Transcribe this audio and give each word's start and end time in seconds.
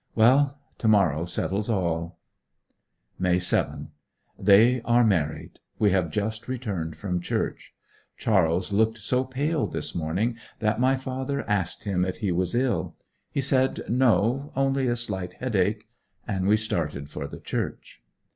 Well, 0.15 0.57
to 0.79 0.87
morrow 0.87 1.25
settles 1.25 1.69
all. 1.69 2.17
May 3.19 3.37
7. 3.37 3.91
They 4.39 4.81
are 4.81 5.03
married: 5.03 5.59
we 5.77 5.91
have 5.91 6.09
just 6.09 6.47
returned 6.47 6.95
from 6.95 7.21
church. 7.21 7.75
Charles 8.17 8.71
looked 8.73 8.97
so 8.97 9.23
pale 9.23 9.67
this 9.67 9.93
morning 9.93 10.37
that 10.57 10.79
my 10.79 10.95
father 10.97 11.47
asked 11.47 11.83
him 11.83 12.03
if 12.03 12.17
he 12.17 12.31
was 12.31 12.55
ill. 12.55 12.95
He 13.29 13.41
said, 13.41 13.81
'No: 13.87 14.51
only 14.55 14.87
a 14.87 14.95
slight 14.95 15.33
headache;' 15.33 15.87
and 16.27 16.47
we 16.47 16.57
started 16.57 17.07
for 17.11 17.27
the 17.27 17.39
church. 17.39 18.01